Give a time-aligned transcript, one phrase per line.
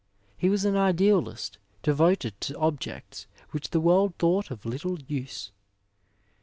[0.35, 5.51] He was an idealist devoted to objects which the world thought of little use.''